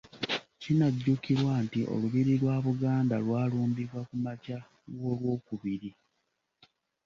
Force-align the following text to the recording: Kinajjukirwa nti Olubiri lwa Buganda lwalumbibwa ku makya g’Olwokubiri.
Kinajjukirwa 0.61 1.53
nti 1.65 1.79
Olubiri 1.93 2.33
lwa 2.41 2.55
Buganda 2.65 3.15
lwalumbibwa 3.25 3.99
ku 4.09 4.15
makya 4.25 4.57
g’Olwokubiri. 4.95 5.91